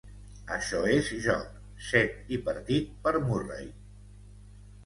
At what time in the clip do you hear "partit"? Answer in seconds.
2.49-2.91